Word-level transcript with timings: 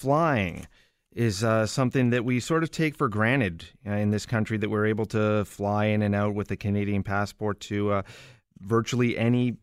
flying 0.00 0.66
is 1.12 1.44
uh, 1.44 1.66
something 1.66 2.10
that 2.10 2.24
we 2.24 2.40
sort 2.40 2.62
of 2.62 2.70
take 2.70 2.96
for 2.96 3.08
granted 3.08 3.66
uh, 3.86 3.90
in 3.90 4.10
this 4.10 4.24
country 4.24 4.56
that 4.56 4.70
we're 4.70 4.86
able 4.86 5.04
to 5.04 5.44
fly 5.44 5.86
in 5.86 6.02
and 6.02 6.14
out 6.14 6.34
with 6.34 6.50
a 6.50 6.56
Canadian 6.56 7.02
passport 7.02 7.60
to 7.60 7.92
uh, 7.92 8.02
virtually 8.60 9.18
any 9.18 9.56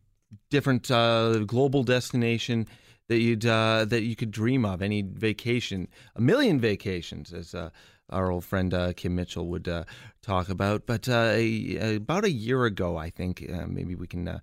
different 0.52 0.92
uh, 0.92 1.40
global 1.40 1.84
destination 1.84 2.68
that 3.08 3.20
you'd 3.20 3.46
uh, 3.46 3.86
that 3.86 4.04
you 4.04 4.16
could 4.16 4.30
dream 4.30 4.66
of, 4.66 4.82
any 4.82 5.02
vacation, 5.02 5.88
a 6.16 6.22
million 6.22 6.60
vacations, 6.60 7.34
as 7.34 7.56
our 8.10 8.32
old 8.32 8.44
friend 8.44 8.76
Kim 8.98 9.16
Mitchell 9.16 9.48
would 9.48 9.86
talk 10.22 10.50
about. 10.50 10.86
But 10.86 11.08
about 11.08 12.26
a 12.26 12.32
year 12.32 12.66
ago, 12.66 12.98
I 12.98 13.10
think 13.10 13.50
maybe 13.70 13.96
we 13.96 14.08
can 14.08 14.42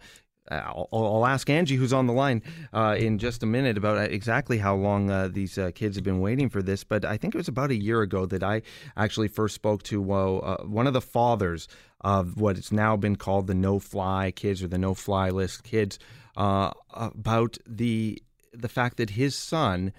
I'll, 0.51 0.89
I'll, 0.93 1.27
ask 1.27 1.49
Angie, 1.49 1.77
who's 1.77 1.93
on 1.93 2.07
the 2.07 2.13
line, 2.13 2.43
uh, 2.73 2.97
in 2.99 3.19
just 3.19 3.43
a 3.43 3.47
minute 3.47 3.79
about 3.79 3.97
uh, 3.97 4.03
exactly 4.03 4.59
how 4.59 4.75
long 4.75 5.11
uh, 5.11 5.29
these 5.29 5.57
uh, 5.57 5.71
kids 5.75 5.97
have 5.97 6.05
been 6.05 6.21
waiting 6.21 6.49
for 6.51 6.63
this. 6.63 6.85
But 6.85 7.05
I 7.05 7.17
think 7.17 7.35
it 7.35 7.39
was 7.39 7.49
about 7.49 7.71
a 7.71 7.77
year 7.77 8.02
ago 8.02 8.27
that 8.27 8.43
I 8.43 8.62
actually 8.97 9.29
first 9.29 9.55
spoke 9.55 9.83
to 9.85 10.12
uh, 10.12 10.62
one 10.65 10.87
of 10.87 10.93
the 10.93 11.01
fathers 11.01 11.66
of 12.02 12.38
what 12.38 12.57
has 12.57 12.71
now 12.71 12.97
been 12.97 13.16
called 13.16 13.47
the 13.47 13.55
no 13.55 13.79
fly 13.79 14.30
kids 14.30 14.62
or 14.62 14.69
the 14.69 14.79
no 14.79 14.93
fly 14.93 15.30
list 15.30 15.65
kids 15.65 15.99
uh, 16.37 16.71
about 16.93 17.57
the 17.66 18.23
the 18.52 18.69
fact 18.69 18.99
that 18.99 19.11
his 19.11 19.35
son 19.35 19.93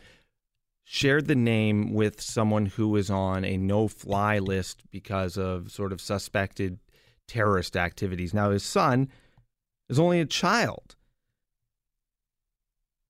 shared 0.85 1.27
the 1.27 1.35
name 1.35 1.93
with 1.93 2.21
someone 2.21 2.67
who 2.67 2.87
was 2.87 3.09
on 3.09 3.43
a 3.43 3.57
no 3.57 3.87
fly 3.87 4.37
list 4.37 4.83
because 4.91 5.35
of 5.35 5.71
sort 5.71 5.91
of 5.91 5.99
suspected 5.99 6.79
terrorist 7.27 7.75
activities. 7.75 8.33
Now, 8.33 8.51
his 8.51 8.63
son 8.63 9.09
is 9.89 9.99
only 9.99 10.19
a 10.19 10.25
child. 10.25 10.95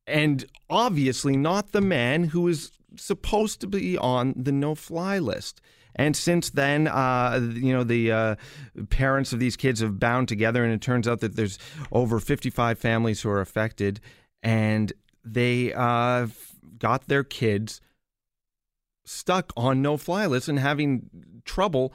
And 0.07 0.45
obviously 0.69 1.35
not 1.35 1.71
the 1.71 1.81
man 1.81 2.25
who 2.25 2.47
is 2.47 2.71
supposed 2.95 3.61
to 3.61 3.67
be 3.67 3.97
on 3.97 4.33
the 4.35 4.51
no 4.51 4.75
fly 4.75 5.19
list. 5.19 5.61
And 5.95 6.15
since 6.15 6.49
then, 6.49 6.87
uh, 6.87 7.39
you 7.53 7.73
know, 7.73 7.83
the 7.83 8.11
uh, 8.11 8.35
parents 8.89 9.31
of 9.31 9.39
these 9.39 9.55
kids 9.55 9.79
have 9.79 9.99
bound 9.99 10.27
together, 10.27 10.63
and 10.63 10.73
it 10.73 10.81
turns 10.81 11.07
out 11.07 11.21
that 11.21 11.35
there's 11.35 11.57
over 11.91 12.19
55 12.19 12.77
families 12.77 13.21
who 13.21 13.29
are 13.29 13.39
affected, 13.39 14.01
and 14.43 14.91
they 15.23 15.73
uh, 15.73 16.27
got 16.77 17.07
their 17.07 17.23
kids 17.23 17.79
stuck 19.05 19.53
on 19.55 19.81
no 19.81 19.97
fly 19.97 20.25
lists 20.25 20.49
and 20.49 20.59
having 20.59 21.09
trouble 21.45 21.93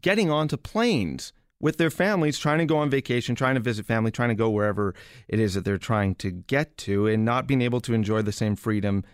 getting 0.00 0.30
onto 0.30 0.56
planes 0.56 1.32
with 1.60 1.76
their 1.76 1.90
families, 1.90 2.38
trying 2.38 2.58
to 2.58 2.64
go 2.64 2.78
on 2.78 2.90
vacation, 2.90 3.34
trying 3.34 3.54
to 3.54 3.60
visit 3.60 3.86
family, 3.86 4.10
trying 4.10 4.30
to 4.30 4.34
go 4.34 4.48
wherever 4.48 4.94
it 5.28 5.38
is 5.38 5.54
that 5.54 5.64
they're 5.64 5.78
trying 5.78 6.14
to 6.16 6.30
get 6.30 6.76
to, 6.78 7.06
and 7.06 7.24
not 7.24 7.46
being 7.46 7.62
able 7.62 7.80
to 7.82 7.94
enjoy 7.94 8.22
the 8.22 8.32
same 8.32 8.56
freedom 8.56 9.04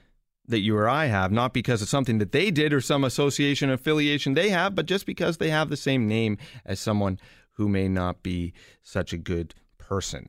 that 0.49 0.61
you 0.61 0.77
or 0.77 0.89
I 0.89 1.07
have, 1.07 1.33
not 1.33 1.53
because 1.53 1.83
of 1.83 1.89
something 1.89 2.19
that 2.19 2.33
they 2.33 2.53
did 2.53 2.73
or 2.73 2.81
some 2.81 3.03
association 3.03 3.69
affiliation 3.69 4.35
they 4.35 4.51
have, 4.51 4.75
but 4.77 4.87
just 4.87 5.05
because 5.05 5.39
they 5.39 5.51
have 5.51 5.69
the 5.69 5.77
same 5.77 6.07
name 6.07 6.39
as 6.65 6.79
someone 6.79 7.19
who 7.53 7.69
may 7.69 7.89
not 7.89 8.23
be 8.23 8.53
such 8.83 9.13
a 9.13 9.19
good 9.19 9.55
person. 9.79 10.29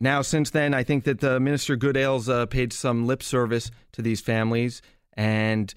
Now, 0.00 0.22
since 0.22 0.50
then, 0.50 0.74
I 0.74 0.82
think 0.82 1.04
that 1.04 1.20
the 1.20 1.40
Minister 1.40 1.74
Goodale's 1.76 2.28
uh, 2.28 2.46
paid 2.46 2.72
some 2.72 3.06
lip 3.06 3.22
service 3.22 3.70
to 3.92 4.02
these 4.02 4.20
families, 4.20 4.82
and 5.14 5.72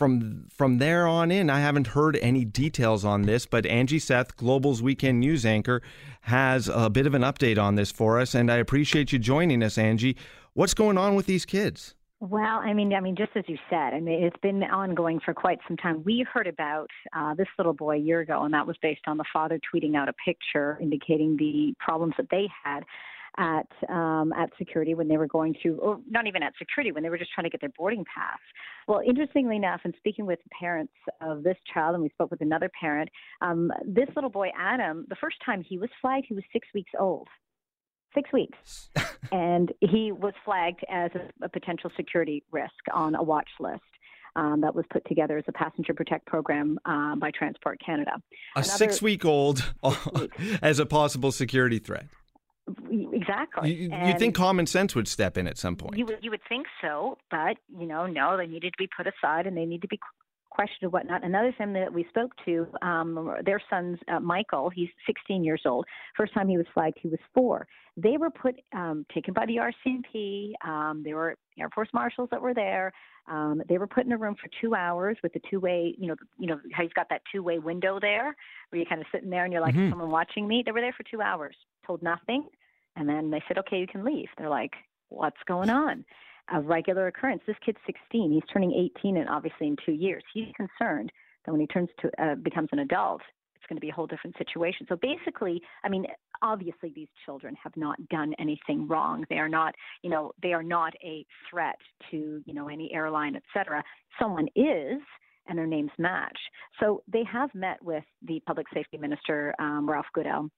from 0.00 0.46
from 0.48 0.78
there 0.78 1.06
on 1.06 1.30
in, 1.30 1.50
I 1.50 1.60
haven't 1.60 1.88
heard 1.88 2.16
any 2.16 2.46
details 2.46 3.04
on 3.04 3.22
this, 3.22 3.44
but 3.44 3.66
Angie 3.66 3.98
Seth, 3.98 4.34
Global's 4.34 4.82
weekend 4.82 5.20
news 5.20 5.44
anchor, 5.44 5.82
has 6.22 6.68
a 6.72 6.88
bit 6.88 7.06
of 7.06 7.14
an 7.14 7.20
update 7.20 7.58
on 7.58 7.74
this 7.74 7.92
for 7.92 8.18
us, 8.18 8.34
and 8.34 8.50
I 8.50 8.56
appreciate 8.56 9.12
you 9.12 9.18
joining 9.18 9.62
us, 9.62 9.76
Angie. 9.76 10.16
What's 10.54 10.72
going 10.72 10.96
on 10.96 11.16
with 11.16 11.26
these 11.26 11.44
kids? 11.44 11.94
Well, 12.18 12.60
I 12.60 12.72
mean, 12.72 12.94
I 12.94 13.00
mean, 13.00 13.14
just 13.14 13.32
as 13.34 13.44
you 13.46 13.58
said, 13.68 13.92
I 13.92 14.00
mean, 14.00 14.24
it's 14.24 14.40
been 14.42 14.62
ongoing 14.62 15.20
for 15.22 15.34
quite 15.34 15.58
some 15.68 15.76
time. 15.76 16.02
We 16.02 16.24
heard 16.32 16.46
about 16.46 16.88
uh, 17.14 17.34
this 17.34 17.48
little 17.58 17.74
boy 17.74 17.96
a 17.96 18.00
year 18.00 18.20
ago, 18.20 18.42
and 18.42 18.54
that 18.54 18.66
was 18.66 18.76
based 18.80 19.02
on 19.06 19.18
the 19.18 19.24
father 19.30 19.60
tweeting 19.72 19.96
out 19.96 20.08
a 20.08 20.14
picture 20.14 20.78
indicating 20.80 21.36
the 21.36 21.74
problems 21.78 22.14
that 22.16 22.28
they 22.30 22.48
had 22.64 22.84
at 23.40 23.66
um, 23.88 24.32
at 24.34 24.50
security 24.58 24.94
when 24.94 25.08
they 25.08 25.16
were 25.16 25.26
going 25.26 25.56
through, 25.60 25.78
or 25.78 25.98
not 26.08 26.26
even 26.26 26.42
at 26.42 26.52
security, 26.58 26.92
when 26.92 27.02
they 27.02 27.08
were 27.08 27.18
just 27.18 27.32
trying 27.32 27.44
to 27.44 27.50
get 27.50 27.60
their 27.60 27.72
boarding 27.76 28.04
pass. 28.14 28.38
Well, 28.86 29.00
interestingly 29.06 29.56
enough, 29.56 29.80
in 29.84 29.94
speaking 29.96 30.26
with 30.26 30.38
parents 30.60 30.92
of 31.22 31.42
this 31.42 31.56
child, 31.72 31.94
and 31.94 32.02
we 32.02 32.10
spoke 32.10 32.30
with 32.30 32.42
another 32.42 32.70
parent, 32.78 33.08
um, 33.40 33.72
this 33.84 34.08
little 34.14 34.30
boy 34.30 34.50
Adam, 34.58 35.06
the 35.08 35.16
first 35.16 35.36
time 35.44 35.64
he 35.66 35.78
was 35.78 35.88
flagged, 36.02 36.26
he 36.28 36.34
was 36.34 36.44
six 36.52 36.68
weeks 36.74 36.92
old. 36.98 37.28
Six 38.14 38.30
weeks. 38.32 38.90
and 39.32 39.72
he 39.80 40.12
was 40.12 40.34
flagged 40.44 40.84
as 40.90 41.10
a, 41.14 41.44
a 41.46 41.48
potential 41.48 41.90
security 41.96 42.44
risk 42.52 42.74
on 42.92 43.14
a 43.14 43.22
watch 43.22 43.48
list. 43.58 43.80
Um, 44.36 44.60
that 44.60 44.72
was 44.72 44.84
put 44.92 45.04
together 45.08 45.38
as 45.38 45.44
a 45.48 45.52
passenger 45.52 45.92
protect 45.92 46.24
program 46.24 46.78
uh, 46.84 47.16
by 47.16 47.32
Transport 47.32 47.80
Canada. 47.84 48.12
A 48.54 48.62
six 48.62 49.02
week 49.02 49.24
old 49.24 49.74
as 50.62 50.78
a 50.78 50.86
possible 50.86 51.32
security 51.32 51.80
threat. 51.80 52.06
Exactly. 53.20 53.74
You, 53.74 53.90
you 54.06 54.18
think 54.18 54.34
common 54.34 54.66
sense 54.66 54.94
would 54.94 55.08
step 55.08 55.36
in 55.36 55.46
at 55.46 55.58
some 55.58 55.76
point? 55.76 55.98
You 55.98 56.06
would, 56.06 56.18
you 56.22 56.30
would 56.30 56.40
think 56.48 56.66
so, 56.80 57.18
but 57.30 57.56
you 57.78 57.86
know, 57.86 58.06
no, 58.06 58.36
they 58.36 58.46
needed 58.46 58.72
to 58.72 58.78
be 58.78 58.88
put 58.96 59.06
aside 59.06 59.46
and 59.46 59.56
they 59.56 59.66
need 59.66 59.82
to 59.82 59.88
be 59.88 59.98
questioned 60.50 60.82
and 60.82 60.92
whatnot. 60.92 61.24
Another 61.24 61.54
family 61.56 61.80
that 61.80 61.92
we 61.92 62.04
spoke 62.08 62.32
to, 62.44 62.66
um, 62.82 63.34
their 63.44 63.60
son's 63.70 63.98
uh, 64.12 64.20
Michael. 64.20 64.70
He's 64.70 64.88
16 65.06 65.44
years 65.44 65.62
old. 65.64 65.86
First 66.16 66.34
time 66.34 66.48
he 66.48 66.56
was 66.56 66.66
flagged, 66.74 66.98
he 67.00 67.08
was 67.08 67.20
four. 67.34 67.66
They 67.96 68.16
were 68.16 68.30
put 68.30 68.54
um, 68.72 69.04
taken 69.14 69.34
by 69.34 69.46
the 69.46 69.56
RCMP. 69.56 70.52
Um, 70.66 71.02
there 71.04 71.16
were 71.16 71.36
Air 71.58 71.68
Force 71.74 71.88
marshals 71.92 72.28
that 72.30 72.40
were 72.40 72.54
there. 72.54 72.92
Um, 73.28 73.62
they 73.68 73.78
were 73.78 73.86
put 73.86 74.06
in 74.06 74.12
a 74.12 74.18
room 74.18 74.34
for 74.40 74.48
two 74.60 74.74
hours 74.74 75.16
with 75.22 75.32
the 75.32 75.40
two-way, 75.50 75.94
you 75.98 76.08
know, 76.08 76.16
you 76.38 76.46
know 76.46 76.58
how 76.72 76.82
he's 76.82 76.92
got 76.94 77.08
that 77.10 77.22
two-way 77.32 77.58
window 77.58 77.98
there, 78.00 78.34
where 78.70 78.80
you're 78.80 78.88
kind 78.88 79.00
of 79.00 79.06
sitting 79.12 79.30
there 79.30 79.44
and 79.44 79.52
you're 79.52 79.62
like, 79.62 79.74
mm-hmm. 79.74 79.90
someone 79.90 80.10
watching 80.10 80.48
me. 80.48 80.62
They 80.64 80.72
were 80.72 80.80
there 80.80 80.94
for 80.96 81.04
two 81.10 81.20
hours, 81.20 81.54
told 81.86 82.02
nothing. 82.02 82.46
And 82.96 83.08
then 83.08 83.30
they 83.30 83.42
said, 83.48 83.58
okay, 83.58 83.78
you 83.78 83.86
can 83.86 84.04
leave. 84.04 84.28
They're 84.36 84.48
like, 84.48 84.72
what's 85.08 85.40
going 85.46 85.70
on? 85.70 86.04
A 86.52 86.60
regular 86.60 87.06
occurrence. 87.06 87.42
This 87.46 87.56
kid's 87.64 87.78
16. 87.86 88.32
He's 88.32 88.42
turning 88.52 88.72
18, 88.98 89.16
and 89.16 89.28
obviously 89.28 89.68
in 89.68 89.76
two 89.84 89.92
years, 89.92 90.22
he's 90.34 90.48
concerned 90.56 91.12
that 91.44 91.52
when 91.52 91.60
he 91.60 91.66
turns 91.68 91.88
to 92.00 92.10
uh, 92.22 92.34
becomes 92.36 92.68
an 92.72 92.80
adult, 92.80 93.22
it's 93.56 93.66
going 93.68 93.76
to 93.76 93.80
be 93.80 93.90
a 93.90 93.94
whole 93.94 94.06
different 94.06 94.36
situation. 94.36 94.86
So 94.88 94.96
basically, 94.96 95.60
I 95.84 95.88
mean, 95.88 96.06
obviously 96.42 96.92
these 96.94 97.08
children 97.24 97.54
have 97.62 97.76
not 97.76 97.96
done 98.08 98.34
anything 98.38 98.88
wrong. 98.88 99.24
They 99.28 99.38
are 99.38 99.48
not, 99.48 99.74
you 100.02 100.10
know, 100.10 100.32
they 100.42 100.52
are 100.52 100.62
not 100.62 100.94
a 101.04 101.24
threat 101.48 101.76
to, 102.10 102.42
you 102.44 102.54
know, 102.54 102.68
any 102.68 102.92
airline, 102.92 103.36
et 103.36 103.42
cetera. 103.54 103.84
Someone 104.18 104.48
is, 104.56 105.00
and 105.46 105.58
their 105.58 105.66
names 105.66 105.90
match. 105.98 106.38
So 106.78 107.02
they 107.12 107.24
have 107.30 107.54
met 107.54 107.82
with 107.82 108.04
the 108.22 108.40
public 108.46 108.66
safety 108.72 108.96
minister, 108.98 109.54
um, 109.58 109.88
Ralph 109.88 110.06
Goodale, 110.14 110.48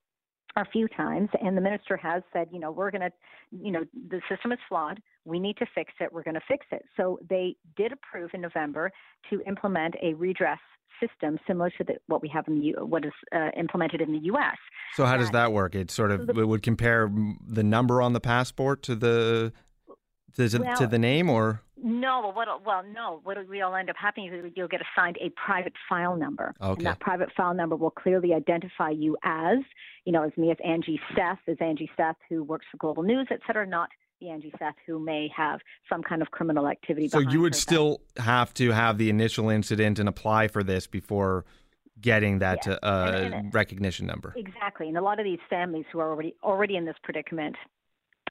a 0.55 0.65
few 0.65 0.87
times, 0.87 1.29
and 1.41 1.57
the 1.57 1.61
minister 1.61 1.97
has 1.97 2.21
said, 2.31 2.47
you 2.51 2.59
know, 2.59 2.71
we're 2.71 2.91
going 2.91 3.01
to, 3.01 3.11
you 3.51 3.71
know, 3.71 3.83
the 4.09 4.21
system 4.29 4.51
is 4.51 4.59
flawed. 4.69 5.01
We 5.25 5.39
need 5.39 5.57
to 5.57 5.65
fix 5.73 5.91
it. 5.99 6.13
We're 6.13 6.23
going 6.23 6.35
to 6.35 6.41
fix 6.47 6.65
it. 6.71 6.83
So 6.95 7.19
they 7.29 7.55
did 7.75 7.91
approve 7.91 8.31
in 8.33 8.41
November 8.41 8.91
to 9.29 9.41
implement 9.47 9.95
a 10.01 10.13
redress 10.13 10.59
system 10.99 11.39
similar 11.47 11.71
to 11.71 11.83
the, 11.83 11.93
what 12.07 12.21
we 12.21 12.29
have 12.29 12.47
in 12.47 12.59
the 12.59 12.65
U, 12.67 12.85
what 12.85 13.03
is 13.05 13.11
uh, 13.35 13.49
implemented 13.57 14.01
in 14.01 14.11
the 14.11 14.19
U.S. 14.25 14.57
So 14.93 15.05
how 15.05 15.17
does 15.17 15.31
that 15.31 15.51
work? 15.51 15.75
It 15.75 15.89
sort 15.89 16.11
of 16.11 16.29
it 16.29 16.47
would 16.47 16.61
compare 16.61 17.11
the 17.45 17.63
number 17.63 18.01
on 18.01 18.13
the 18.13 18.19
passport 18.19 18.83
to 18.83 18.95
the 18.95 19.53
to, 20.35 20.57
well, 20.59 20.75
to 20.77 20.87
the 20.87 20.99
name, 20.99 21.29
or 21.29 21.61
no, 22.03 22.31
what 22.33 22.47
well, 22.65 22.83
no. 22.83 23.21
What 23.23 23.37
we 23.47 23.61
all 23.61 23.75
end 23.75 23.89
up 23.89 23.95
happening 23.97 24.33
is 24.33 24.51
you'll 24.55 24.67
get 24.67 24.81
assigned 24.81 25.17
a 25.21 25.29
private 25.29 25.73
file 25.87 26.15
number, 26.15 26.53
okay. 26.61 26.77
and 26.77 26.85
that 26.85 26.99
private 26.99 27.29
file 27.35 27.53
number 27.53 27.75
will 27.75 27.91
clearly 27.91 28.33
identify 28.33 28.89
you 28.89 29.17
as, 29.23 29.59
you 30.05 30.11
know, 30.11 30.23
as 30.23 30.31
me 30.37 30.51
as 30.51 30.57
Angie 30.63 30.99
Seth, 31.15 31.39
as 31.47 31.57
Angie 31.59 31.89
Seth 31.95 32.17
who 32.29 32.43
works 32.43 32.65
for 32.71 32.77
Global 32.77 33.03
News, 33.03 33.27
et 33.31 33.39
cetera, 33.47 33.65
not 33.65 33.89
the 34.19 34.29
Angie 34.29 34.53
Seth 34.59 34.75
who 34.85 34.99
may 34.99 35.29
have 35.35 35.59
some 35.89 36.03
kind 36.03 36.21
of 36.21 36.31
criminal 36.31 36.67
activity. 36.67 37.07
So 37.07 37.19
you 37.19 37.41
would 37.41 37.55
still 37.55 38.01
have 38.17 38.53
to 38.55 38.71
have 38.71 38.97
the 38.97 39.09
initial 39.09 39.49
incident 39.49 39.99
and 39.99 40.07
apply 40.09 40.49
for 40.49 40.63
this 40.63 40.87
before 40.87 41.45
getting 42.01 42.39
that 42.39 42.65
yes. 42.65 42.79
uh, 42.83 43.11
and, 43.15 43.33
and, 43.33 43.53
recognition 43.53 44.05
number. 44.05 44.33
Exactly, 44.35 44.87
and 44.87 44.97
a 44.97 45.01
lot 45.01 45.19
of 45.19 45.25
these 45.25 45.39
families 45.49 45.85
who 45.91 45.99
are 45.99 46.09
already 46.09 46.35
already 46.43 46.75
in 46.75 46.85
this 46.85 46.97
predicament 47.03 47.55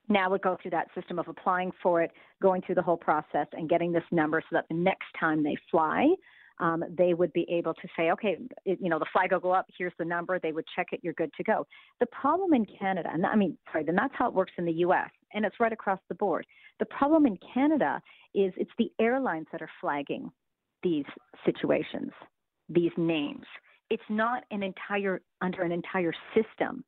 now 0.08 0.30
we 0.30 0.38
go 0.38 0.56
through 0.60 0.72
that 0.72 0.88
system 0.94 1.18
of 1.18 1.28
applying 1.28 1.72
for 1.82 2.02
it, 2.02 2.10
going 2.40 2.62
through 2.62 2.74
the 2.74 2.82
whole 2.82 2.96
process, 2.96 3.46
and 3.52 3.68
getting 3.68 3.92
this 3.92 4.04
number 4.10 4.40
so 4.40 4.56
that 4.56 4.66
the 4.68 4.74
next 4.74 5.06
time 5.18 5.42
they 5.42 5.56
fly, 5.70 6.08
um, 6.60 6.84
they 6.96 7.14
would 7.14 7.32
be 7.32 7.46
able 7.50 7.74
to 7.74 7.88
say, 7.96 8.10
okay, 8.10 8.36
it, 8.64 8.78
you 8.80 8.88
know, 8.88 8.98
the 8.98 9.06
flag 9.12 9.32
will 9.32 9.40
go 9.40 9.52
up. 9.52 9.66
Here's 9.76 9.92
the 9.98 10.04
number. 10.04 10.38
They 10.38 10.52
would 10.52 10.66
check 10.76 10.88
it. 10.92 11.00
You're 11.02 11.14
good 11.14 11.32
to 11.36 11.44
go. 11.44 11.66
The 12.00 12.06
problem 12.06 12.54
in 12.54 12.66
Canada, 12.78 13.10
and 13.12 13.24
I 13.26 13.34
mean, 13.36 13.56
sorry, 13.70 13.84
then 13.84 13.96
that's 13.96 14.14
how 14.16 14.28
it 14.28 14.34
works 14.34 14.52
in 14.58 14.64
the 14.64 14.72
U.S. 14.72 15.10
and 15.34 15.44
it's 15.44 15.58
right 15.60 15.72
across 15.72 16.00
the 16.08 16.14
board. 16.14 16.46
The 16.78 16.86
problem 16.86 17.26
in 17.26 17.38
Canada 17.52 18.00
is 18.34 18.52
it's 18.56 18.70
the 18.78 18.92
airlines 19.00 19.46
that 19.52 19.62
are 19.62 19.70
flagging 19.80 20.30
these 20.82 21.04
situations, 21.44 22.10
these 22.68 22.92
names. 22.96 23.44
It's 23.90 24.02
not 24.08 24.44
an 24.50 24.62
entire 24.62 25.20
under 25.40 25.62
an 25.62 25.72
entire 25.72 26.12
system. 26.34 26.84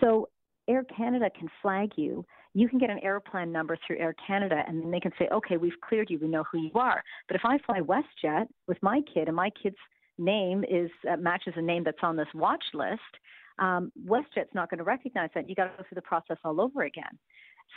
So 0.00 0.28
Air 0.68 0.84
Canada 0.84 1.30
can 1.36 1.48
flag 1.62 1.92
you 1.96 2.24
you 2.58 2.68
can 2.68 2.78
get 2.78 2.90
an 2.90 2.98
airplane 3.02 3.52
number 3.52 3.78
through 3.86 3.98
Air 3.98 4.14
Canada, 4.26 4.62
and 4.66 4.82
then 4.82 4.90
they 4.90 5.00
can 5.00 5.12
say, 5.18 5.28
okay, 5.32 5.56
we've 5.56 5.80
cleared 5.86 6.10
you, 6.10 6.18
we 6.18 6.28
know 6.28 6.44
who 6.50 6.58
you 6.58 6.72
are. 6.74 7.02
But 7.28 7.36
if 7.36 7.42
I 7.44 7.58
fly 7.58 7.80
WestJet 7.80 8.46
with 8.66 8.78
my 8.82 9.00
kid, 9.12 9.28
and 9.28 9.36
my 9.36 9.50
kid's 9.62 9.76
name 10.18 10.64
is 10.68 10.90
uh, 11.10 11.16
matches 11.16 11.54
a 11.56 11.62
name 11.62 11.84
that's 11.84 11.98
on 12.02 12.16
this 12.16 12.26
watch 12.34 12.64
list, 12.74 13.00
um, 13.60 13.92
WestJet's 14.06 14.54
not 14.54 14.70
going 14.70 14.78
to 14.78 14.84
recognize 14.84 15.30
that. 15.34 15.48
You 15.48 15.54
got 15.54 15.64
to 15.64 15.76
go 15.76 15.84
through 15.88 15.96
the 15.96 16.02
process 16.02 16.36
all 16.44 16.60
over 16.60 16.82
again. 16.82 17.18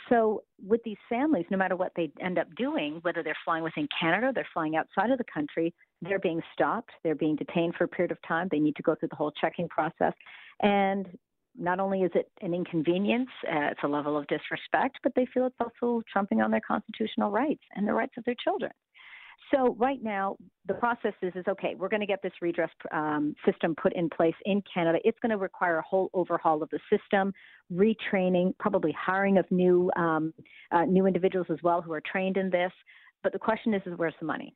So 0.08 0.42
with 0.66 0.80
these 0.84 0.96
families, 1.08 1.44
no 1.50 1.58
matter 1.58 1.76
what 1.76 1.92
they 1.94 2.10
end 2.20 2.38
up 2.38 2.48
doing, 2.56 2.98
whether 3.02 3.22
they're 3.22 3.36
flying 3.44 3.62
within 3.62 3.86
Canada, 4.00 4.32
they're 4.34 4.48
flying 4.52 4.74
outside 4.74 5.10
of 5.10 5.18
the 5.18 5.24
country, 5.32 5.74
they're 6.00 6.18
being 6.18 6.40
stopped, 6.54 6.90
they're 7.04 7.14
being 7.14 7.36
detained 7.36 7.74
for 7.76 7.84
a 7.84 7.88
period 7.88 8.10
of 8.10 8.18
time. 8.26 8.48
They 8.50 8.58
need 8.58 8.76
to 8.76 8.82
go 8.82 8.94
through 8.94 9.10
the 9.10 9.16
whole 9.16 9.32
checking 9.40 9.68
process, 9.68 10.14
and 10.60 11.06
not 11.56 11.80
only 11.80 12.02
is 12.02 12.10
it 12.14 12.30
an 12.40 12.54
inconvenience, 12.54 13.28
uh, 13.46 13.70
it's 13.70 13.80
a 13.84 13.88
level 13.88 14.16
of 14.16 14.26
disrespect, 14.26 14.98
but 15.02 15.12
they 15.14 15.26
feel 15.32 15.46
it's 15.46 15.56
also 15.60 16.02
trumping 16.10 16.40
on 16.40 16.50
their 16.50 16.62
constitutional 16.66 17.30
rights 17.30 17.62
and 17.74 17.86
the 17.86 17.92
rights 17.92 18.14
of 18.16 18.24
their 18.24 18.36
children. 18.42 18.72
So 19.52 19.76
right 19.78 20.02
now, 20.02 20.36
the 20.66 20.74
process 20.74 21.12
is, 21.20 21.32
is 21.34 21.44
okay, 21.48 21.74
we're 21.76 21.88
going 21.88 22.00
to 22.00 22.06
get 22.06 22.22
this 22.22 22.32
redress 22.40 22.70
um, 22.90 23.34
system 23.44 23.74
put 23.74 23.92
in 23.94 24.08
place 24.08 24.34
in 24.46 24.62
Canada. 24.72 24.98
It's 25.04 25.18
going 25.20 25.30
to 25.30 25.36
require 25.36 25.78
a 25.78 25.82
whole 25.82 26.10
overhaul 26.14 26.62
of 26.62 26.70
the 26.70 26.78
system, 26.90 27.32
retraining, 27.72 28.54
probably 28.58 28.92
hiring 28.98 29.38
of 29.38 29.44
new, 29.50 29.90
um, 29.96 30.32
uh, 30.70 30.84
new 30.84 31.06
individuals 31.06 31.48
as 31.50 31.58
well 31.62 31.82
who 31.82 31.92
are 31.92 32.00
trained 32.00 32.36
in 32.36 32.50
this. 32.50 32.72
But 33.22 33.32
the 33.32 33.38
question 33.38 33.74
is, 33.74 33.82
is 33.84 33.92
where's 33.96 34.14
the 34.20 34.26
money? 34.26 34.54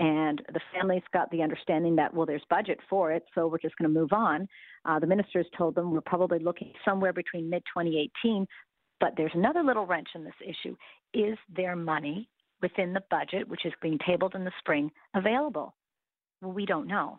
And 0.00 0.40
the 0.54 0.60
families 0.74 1.02
got 1.12 1.30
the 1.30 1.42
understanding 1.42 1.94
that, 1.96 2.14
well, 2.14 2.24
there's 2.24 2.42
budget 2.48 2.78
for 2.88 3.12
it, 3.12 3.22
so 3.34 3.46
we're 3.46 3.58
just 3.58 3.76
going 3.76 3.92
to 3.92 4.00
move 4.00 4.14
on. 4.14 4.48
Uh, 4.86 4.98
the 4.98 5.06
ministers 5.06 5.46
told 5.56 5.74
them 5.74 5.92
we're 5.92 6.00
probably 6.00 6.38
looking 6.38 6.72
somewhere 6.86 7.12
between 7.12 7.50
mid 7.50 7.62
2018. 7.76 8.46
But 8.98 9.12
there's 9.18 9.34
another 9.34 9.62
little 9.62 9.84
wrench 9.84 10.08
in 10.14 10.24
this 10.24 10.32
issue. 10.42 10.74
Is 11.12 11.36
there 11.54 11.76
money 11.76 12.30
within 12.62 12.94
the 12.94 13.02
budget, 13.10 13.46
which 13.46 13.66
is 13.66 13.74
being 13.82 13.98
tabled 14.06 14.34
in 14.34 14.44
the 14.44 14.52
spring, 14.58 14.90
available? 15.14 15.74
Well, 16.40 16.52
we 16.52 16.64
don't 16.64 16.86
know. 16.86 17.18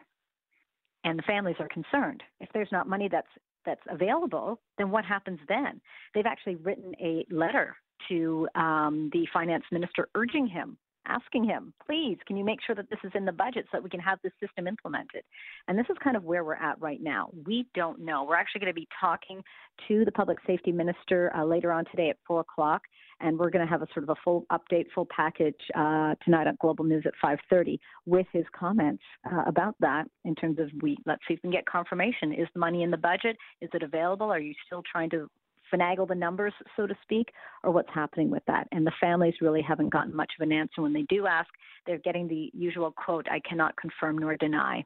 And 1.03 1.19
the 1.19 1.23
families 1.23 1.57
are 1.59 1.67
concerned. 1.67 2.23
If 2.39 2.49
there's 2.51 2.71
not 2.71 2.89
money 2.89 3.07
that's 3.11 3.27
that's 3.63 3.81
available, 3.91 4.59
then 4.79 4.89
what 4.89 5.05
happens 5.05 5.39
then? 5.47 5.79
They've 6.15 6.25
actually 6.25 6.55
written 6.55 6.95
a 6.99 7.25
letter 7.29 7.75
to 8.09 8.47
um, 8.55 9.11
the 9.13 9.27
finance 9.31 9.65
minister 9.71 10.09
urging 10.15 10.47
him 10.47 10.79
asking 11.07 11.43
him, 11.45 11.73
please, 11.85 12.17
can 12.27 12.37
you 12.37 12.43
make 12.43 12.59
sure 12.65 12.75
that 12.75 12.89
this 12.89 12.99
is 13.03 13.11
in 13.15 13.25
the 13.25 13.31
budget 13.31 13.65
so 13.65 13.77
that 13.77 13.83
we 13.83 13.89
can 13.89 13.99
have 13.99 14.19
this 14.23 14.33
system 14.39 14.67
implemented? 14.67 15.23
And 15.67 15.77
this 15.77 15.85
is 15.89 15.97
kind 16.03 16.15
of 16.15 16.23
where 16.23 16.43
we're 16.43 16.55
at 16.55 16.79
right 16.79 17.01
now. 17.01 17.29
We 17.45 17.67
don't 17.73 17.99
know. 17.99 18.23
We're 18.23 18.35
actually 18.35 18.61
going 18.61 18.73
to 18.73 18.79
be 18.79 18.87
talking 18.99 19.41
to 19.87 20.05
the 20.05 20.11
public 20.11 20.37
safety 20.45 20.71
minister 20.71 21.31
uh, 21.35 21.45
later 21.45 21.71
on 21.71 21.85
today 21.85 22.09
at 22.09 22.17
four 22.27 22.41
o'clock, 22.41 22.81
and 23.19 23.37
we're 23.37 23.49
going 23.49 23.65
to 23.65 23.69
have 23.69 23.81
a 23.81 23.87
sort 23.93 24.03
of 24.03 24.09
a 24.09 24.15
full 24.23 24.45
update, 24.51 24.85
full 24.93 25.07
package 25.15 25.59
uh, 25.75 26.15
tonight 26.23 26.47
on 26.47 26.57
Global 26.61 26.85
News 26.85 27.05
at 27.05 27.13
5:30 27.23 27.79
with 28.05 28.27
his 28.31 28.45
comments 28.57 29.03
uh, 29.31 29.43
about 29.45 29.75
that 29.79 30.05
in 30.25 30.35
terms 30.35 30.59
of 30.59 30.69
we 30.81 30.97
let's 31.05 31.21
see 31.27 31.33
if 31.33 31.39
we 31.43 31.49
can 31.49 31.51
get 31.51 31.65
confirmation. 31.65 32.33
Is 32.33 32.47
the 32.53 32.59
money 32.59 32.83
in 32.83 32.91
the 32.91 32.97
budget? 32.97 33.37
Is 33.61 33.69
it 33.73 33.83
available? 33.83 34.31
Are 34.31 34.39
you 34.39 34.53
still 34.65 34.83
trying 34.91 35.09
to 35.11 35.27
finagle 35.73 36.07
the 36.07 36.15
numbers, 36.15 36.53
so 36.75 36.87
to 36.87 36.95
speak, 37.03 37.31
or 37.63 37.71
what's 37.71 37.93
happening 37.93 38.29
with 38.29 38.43
that. 38.47 38.67
And 38.71 38.85
the 38.85 38.91
families 38.99 39.35
really 39.41 39.61
haven't 39.61 39.89
gotten 39.89 40.15
much 40.15 40.31
of 40.39 40.43
an 40.43 40.51
answer. 40.51 40.81
When 40.81 40.93
they 40.93 41.03
do 41.03 41.27
ask, 41.27 41.49
they're 41.85 41.99
getting 41.99 42.27
the 42.27 42.49
usual 42.53 42.91
quote, 42.91 43.27
I 43.29 43.39
cannot 43.47 43.75
confirm 43.75 44.17
nor 44.17 44.35
deny. 44.37 44.83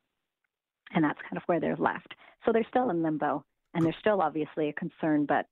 And 0.93 1.03
that's 1.03 1.19
kind 1.23 1.37
of 1.37 1.43
where 1.47 1.59
they're 1.59 1.75
left. 1.75 2.13
So 2.45 2.51
they're 2.51 2.67
still 2.69 2.89
in 2.89 3.01
limbo, 3.01 3.43
and 3.73 3.85
they're 3.85 3.95
still 3.99 4.21
obviously 4.21 4.69
a 4.69 4.73
concern, 4.73 5.25
but 5.25 5.47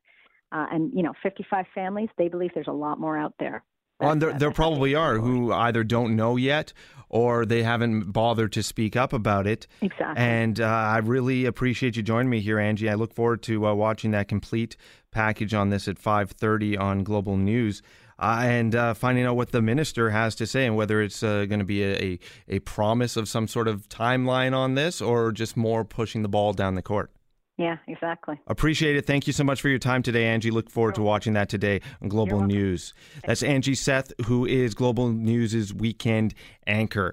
uh, 0.51 0.67
and 0.71 0.91
you 0.93 1.01
know, 1.01 1.13
55 1.23 1.65
families, 1.73 2.09
they 2.17 2.27
believe 2.27 2.51
there's 2.53 2.67
a 2.67 2.71
lot 2.71 2.99
more 2.99 3.17
out 3.17 3.33
there. 3.39 3.63
Well, 3.99 4.15
there, 4.15 4.33
there 4.33 4.51
probably 4.51 4.95
are 4.95 5.17
who 5.17 5.53
either 5.53 5.83
don't 5.83 6.15
know 6.15 6.35
yet 6.35 6.73
or 7.13 7.45
they 7.45 7.61
haven't 7.61 8.11
bothered 8.11 8.51
to 8.51 8.63
speak 8.63 8.95
up 8.95 9.13
about 9.13 9.45
it. 9.45 9.67
Exactly. 9.81 10.15
And 10.17 10.59
uh, 10.59 10.65
I 10.65 10.97
really 10.97 11.45
appreciate 11.45 11.95
you 11.95 12.01
joining 12.01 12.31
me 12.31 12.39
here, 12.39 12.57
Angie. 12.57 12.89
I 12.89 12.95
look 12.95 13.13
forward 13.13 13.43
to 13.43 13.67
uh, 13.67 13.73
watching 13.75 14.11
that 14.11 14.27
complete 14.27 14.75
package 15.11 15.53
on 15.53 15.69
this 15.69 15.87
at 15.87 16.01
5:30 16.01 16.79
on 16.79 17.03
Global 17.03 17.37
News. 17.37 17.83
Uh, 18.17 18.41
and 18.43 18.75
uh, 18.75 18.93
finding 18.93 19.25
out 19.25 19.35
what 19.35 19.51
the 19.51 19.61
minister 19.61 20.09
has 20.11 20.33
to 20.35 20.47
say 20.47 20.65
and 20.65 20.75
whether 20.75 21.01
it's 21.01 21.21
uh, 21.23 21.45
going 21.45 21.59
to 21.59 21.65
be 21.65 21.83
a, 21.83 22.03
a, 22.03 22.19
a 22.47 22.59
promise 22.59 23.17
of 23.17 23.27
some 23.27 23.47
sort 23.47 23.67
of 23.67 23.89
timeline 23.89 24.55
on 24.55 24.75
this 24.75 25.01
or 25.01 25.31
just 25.31 25.57
more 25.57 25.83
pushing 25.83 26.21
the 26.21 26.29
ball 26.29 26.53
down 26.53 26.75
the 26.75 26.81
court. 26.81 27.11
Yeah, 27.57 27.77
exactly. 27.87 28.39
Appreciate 28.47 28.95
it. 28.95 29.05
Thank 29.05 29.27
you 29.27 29.33
so 29.33 29.43
much 29.43 29.61
for 29.61 29.69
your 29.69 29.77
time 29.77 30.01
today, 30.01 30.25
Angie. 30.25 30.49
Look 30.49 30.71
forward 30.71 30.95
to 30.95 31.03
watching 31.03 31.33
that 31.33 31.49
today 31.49 31.81
on 32.01 32.09
Global 32.09 32.41
News. 32.41 32.93
That's 33.25 33.43
Angie 33.43 33.75
Seth, 33.75 34.11
who 34.25 34.45
is 34.45 34.73
Global 34.73 35.09
News's 35.09 35.71
weekend 35.71 36.33
anchor. 36.65 37.11